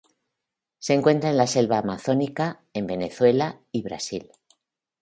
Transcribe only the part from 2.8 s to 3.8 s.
Venezuela